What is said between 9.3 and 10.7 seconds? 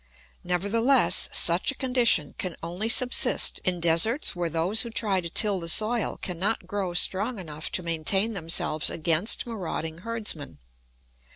marauding herdsmen.